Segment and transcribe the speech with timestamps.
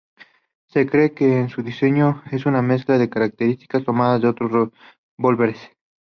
[0.65, 4.73] Se cree que su diseño es una mezcla de características tomadas de otros
[5.19, 5.59] revólveres.